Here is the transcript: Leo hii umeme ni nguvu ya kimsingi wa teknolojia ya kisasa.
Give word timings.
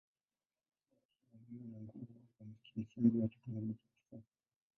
Leo 1.33 1.41
hii 1.49 1.57
umeme 1.57 1.79
ni 1.79 1.83
nguvu 1.83 2.11
ya 2.39 2.47
kimsingi 2.63 3.17
wa 3.17 3.27
teknolojia 3.27 3.75
ya 3.77 3.91
kisasa. 4.19 4.29